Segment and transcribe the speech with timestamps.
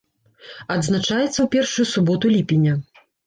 [0.75, 2.73] Адзначаецца ў першую суботу ліпеня.